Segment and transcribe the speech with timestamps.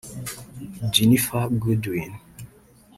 [0.93, 2.11] Ginnifer Goodwin